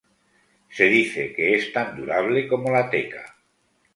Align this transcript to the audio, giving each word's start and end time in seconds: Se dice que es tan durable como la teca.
Se 0.71 0.85
dice 0.85 1.31
que 1.35 1.53
es 1.53 1.71
tan 1.73 1.95
durable 1.95 2.47
como 2.47 2.71
la 2.71 2.89
teca. 2.89 3.35